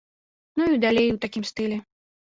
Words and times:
Ну 0.61 0.69
і 0.77 0.81
далей 0.85 1.07
у 1.17 1.19
такім 1.27 1.47
стылі. 1.51 1.77